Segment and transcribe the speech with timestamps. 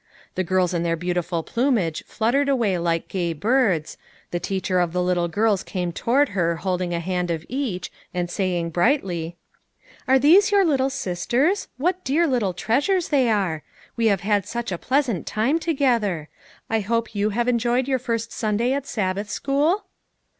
[0.33, 3.97] The girls in their beautiful plumage fluttered away like gay birds,
[4.31, 7.91] the teacher of the little girls came toward her hold ing a hand of each,
[8.11, 9.37] and saying brightly:
[10.07, 11.67] "Are these your little sisters?
[11.77, 13.61] What dear little treas ures they are!
[13.95, 16.29] We have had such a pleasant time together.
[16.67, 19.85] I hope you have enjoyed your first day at Sabbath school?"